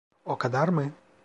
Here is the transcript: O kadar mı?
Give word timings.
O 0.25 0.37
kadar 0.37 0.67
mı? 0.67 0.91